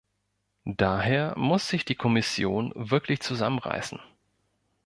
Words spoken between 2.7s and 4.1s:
wirklich zusammenreißen.